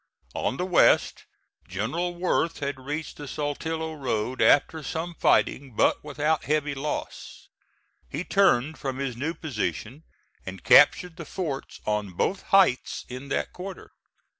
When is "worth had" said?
2.15-2.79